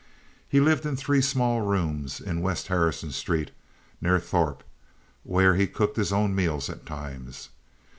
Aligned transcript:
He 0.49 0.59
lived 0.59 0.83
in 0.87 0.95
three 0.95 1.21
small 1.21 1.61
rooms 1.61 2.19
in 2.19 2.41
West 2.41 2.69
Harrison 2.69 3.11
Street, 3.11 3.51
near 4.01 4.19
Throup, 4.19 4.63
where 5.21 5.53
he 5.53 5.67
cooked 5.67 5.95
his 5.95 6.11
own 6.11 6.33
meals 6.33 6.71
at 6.71 6.87
times. 6.87 7.49